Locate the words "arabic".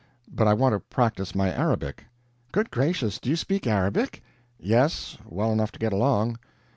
1.53-2.05, 3.67-4.23